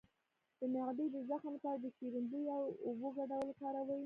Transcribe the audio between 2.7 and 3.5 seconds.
اوبو ګډول